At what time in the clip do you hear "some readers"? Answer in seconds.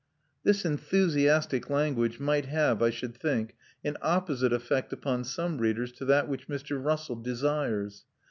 5.25-5.91